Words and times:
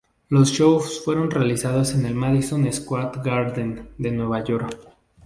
Los 0.29 0.49
shows 0.51 1.05
fueron 1.05 1.29
realizados 1.29 1.93
en 1.93 2.07
el 2.07 2.15
Madison 2.15 2.73
Square 2.73 3.21
Garden 3.23 3.91
de 3.99 4.09
Nueva 4.09 4.43
York. 4.43 4.79